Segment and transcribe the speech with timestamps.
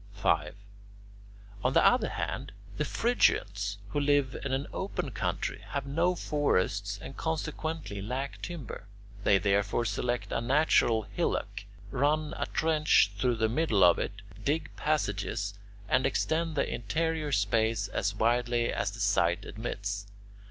[0.13, 0.55] 5.
[1.63, 6.97] On the other hand, the Phrygians, who live in an open country, have no forests
[7.03, 8.87] and consequently lack timber.
[9.23, 14.75] They therefore select a natural hillock, run a trench through the middle of it, dig
[14.75, 15.53] passages,
[15.87, 20.07] and extend the interior space as widely as the site admits.